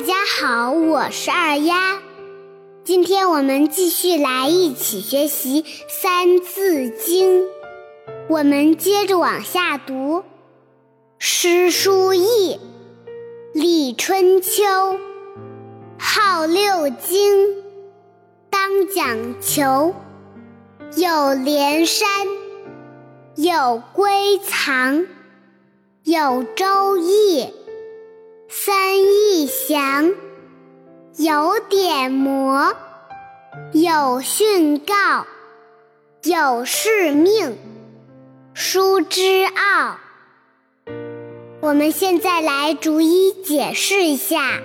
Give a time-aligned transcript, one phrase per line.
[0.00, 2.00] 大家好，我是二丫。
[2.84, 7.42] 今天我们继续来一起学习《三字经》，
[8.26, 10.24] 我们接着往下读。
[11.18, 12.58] 诗书易，
[13.52, 14.64] 礼春秋，
[15.98, 17.62] 号六经，
[18.48, 19.94] 当讲求。
[20.96, 22.08] 有连山，
[23.36, 25.06] 有归藏，
[26.04, 27.50] 有周易。
[28.52, 28.98] 三
[29.70, 30.12] 义祥，
[31.16, 32.74] 有典谟，
[33.72, 35.28] 有训告，
[36.24, 37.56] 有誓命，
[38.52, 39.98] 书之奥。
[41.60, 44.58] 我们现在来逐一解释一下：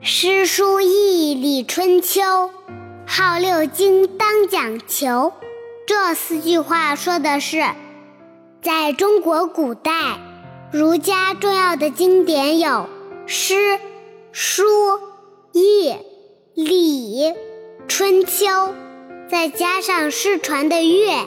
[0.00, 2.50] 诗书易礼春秋，
[3.04, 5.32] 号六经当讲求。
[5.88, 7.64] 这四句话说的是，
[8.62, 9.90] 在中国古代，
[10.70, 12.88] 儒家重要的经典有。
[13.26, 13.78] 诗、
[14.32, 14.62] 书、
[15.52, 15.92] 易、
[16.54, 17.34] 礼、
[17.88, 18.46] 春秋，
[19.28, 21.26] 再加上失传的乐，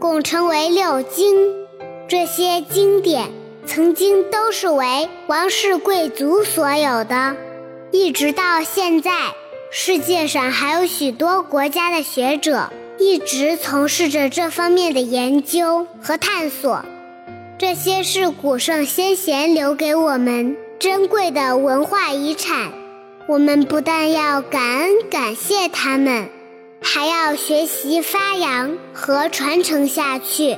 [0.00, 1.54] 共称为六经。
[2.08, 3.30] 这些经典
[3.64, 7.36] 曾经都是为王室贵族所有的，
[7.92, 9.12] 一直到现在，
[9.70, 16.84] 世界上还有许多国家的学者一直从事着这方面的研究和探索。
[17.56, 20.56] 这些是古圣先贤留给我们。
[20.80, 22.72] 珍贵的文化遗产，
[23.26, 26.30] 我们不但要感恩感谢他们，
[26.80, 30.56] 还要学习发扬和传承下去。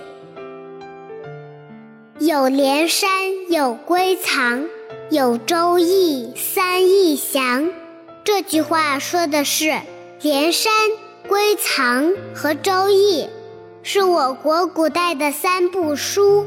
[2.20, 3.11] 有连山，
[3.50, 4.69] 有归藏，
[5.11, 7.69] 有周易，三义祥。
[8.23, 9.81] 这句话说的是
[10.20, 10.73] 连山、
[11.27, 13.28] 归藏和周易，
[13.83, 16.47] 是我国古代的三部书。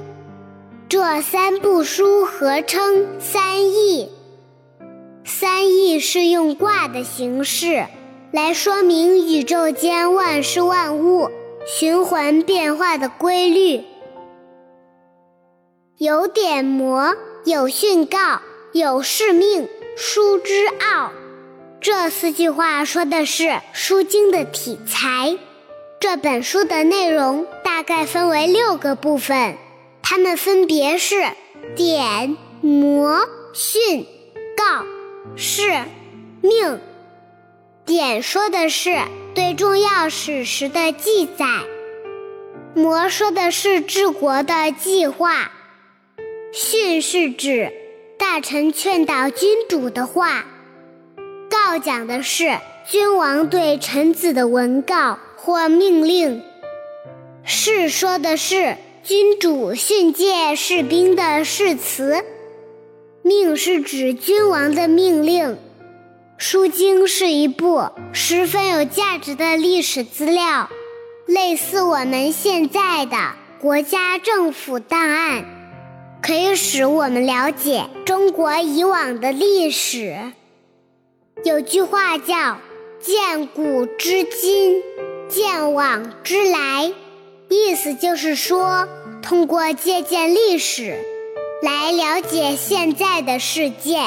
[0.87, 4.11] 这三部书合称三易。
[5.23, 7.87] 三易是用卦的形式
[8.31, 11.31] 来说明宇宙间万事万物
[11.65, 13.83] 循环变化的规律。
[15.97, 18.41] 有典谟，有训告，
[18.71, 19.67] 有誓命，
[19.97, 21.11] 书之奥。
[21.81, 25.35] 这四句话说的是书经的体裁。
[25.99, 29.57] 这本书的内容大概分为六个部分。
[30.07, 31.25] 它们分别是
[31.75, 34.05] 典、魔、训、
[34.55, 34.85] 告、
[35.35, 35.83] 示、
[36.41, 36.79] 命。
[37.87, 38.99] 典说的是
[39.33, 41.47] 对重要史实的记载，
[42.75, 45.51] 魔说的是治国的计划，
[46.53, 47.73] 训是指
[48.19, 50.45] 大臣劝导君主的话，
[51.49, 56.43] 告讲的是君王对臣子的文告或命令，
[57.43, 58.77] 是说的是。
[59.05, 62.25] 君主训诫士兵的誓词，
[63.21, 65.49] 命是指君王的命令。
[66.39, 70.71] 《书经》是一部十分有价值的历史资料，
[71.27, 73.15] 类似我们现在的
[73.61, 75.45] 国家政府档案，
[76.19, 80.17] 可以使我们了解中国以往的历史。
[81.43, 82.57] 有句话叫
[82.99, 84.81] “见古知今，
[85.29, 86.91] 见往知来”。
[87.49, 88.87] 意思就是说，
[89.21, 90.97] 通过借鉴历史
[91.61, 93.99] 来了解现在的世界，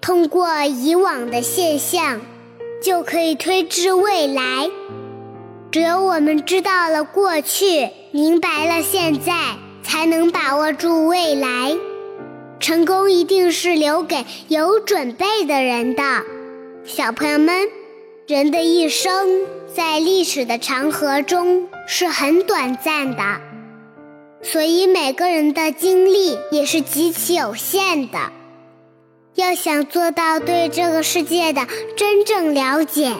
[0.00, 2.20] 通过以往的现象，
[2.82, 4.68] 就可以推知未来。
[5.70, 9.32] 只有我们知道了过去，明白了现在，
[9.82, 11.76] 才能把握住未来。
[12.60, 16.02] 成功一定是留给有准备的人的。
[16.84, 17.68] 小朋友们，
[18.32, 19.42] 人的一生
[19.76, 21.68] 在历史的长河中。
[21.86, 23.22] 是很短暂的，
[24.42, 28.32] 所以每个人的精力也是极其有限的。
[29.34, 33.12] 要想做到对这个世界的真正了解，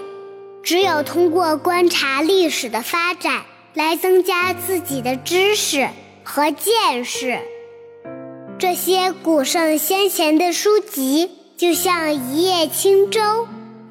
[0.62, 3.42] 只有通过观察历史的发展
[3.74, 5.88] 来增加自己的知识
[6.24, 7.38] 和见识。
[8.58, 11.28] 这些古圣先贤的书籍
[11.58, 13.20] 就像一叶轻舟，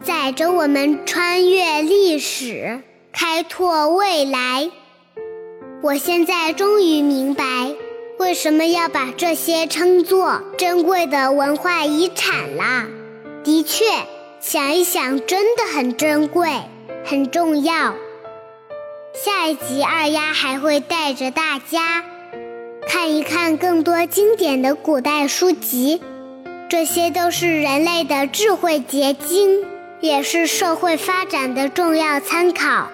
[0.04, 2.82] 载着我们穿越历史。
[3.14, 4.70] 开拓未来，
[5.84, 7.44] 我现在终于明白
[8.18, 12.88] 为什么要把这些称作珍贵的文化遗产啦。
[13.44, 13.86] 的确，
[14.40, 16.50] 想一想，真的很珍贵，
[17.04, 17.96] 很重要。
[19.14, 22.06] 下一集二丫还会带着大家
[22.88, 26.02] 看一看更多经典的古代书籍，
[26.70, 29.66] 这些都是人类的智慧结晶，
[30.02, 32.90] 也是社会发展的重要参考。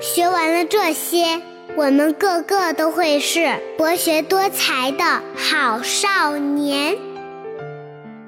[0.00, 1.40] 学完了这些，
[1.76, 6.96] 我们个个都会是博学多才的好少年。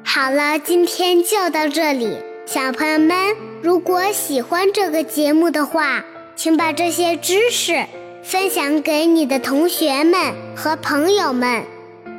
[0.04, 2.18] 好了，今天就到这里。
[2.46, 6.04] 小朋友们，如果喜欢这个节目的话，
[6.34, 7.84] 请把这些知识
[8.22, 11.64] 分享给你的同学们和朋友们。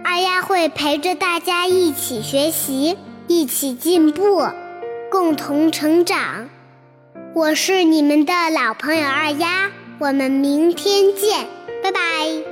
[0.04, 4.44] 二丫会陪着大家一起学习，一起进步，
[5.10, 6.50] 共同成长。
[7.34, 11.48] 我是你们的老朋友二丫，我们明天见，
[11.84, 12.49] 拜拜。